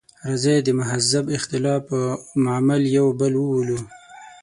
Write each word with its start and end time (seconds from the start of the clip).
راځئ 0.27 0.57
د 0.63 0.67
مهذب 0.79 1.25
اختلاف 1.37 1.81
په 1.89 1.97
عمل 2.57 2.81
یو 2.97 3.07
بل 3.19 3.33
وولو. 3.39 3.79